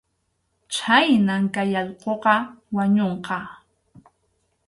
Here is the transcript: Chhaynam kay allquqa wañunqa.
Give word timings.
Chhaynam 0.73 1.43
kay 1.55 1.71
allquqa 1.81 2.35
wañunqa. 2.75 3.37